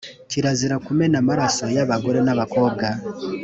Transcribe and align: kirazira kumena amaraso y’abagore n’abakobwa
kirazira 0.29 0.75
kumena 0.85 1.15
amaraso 1.21 1.63
y’abagore 1.75 2.19
n’abakobwa 2.23 2.85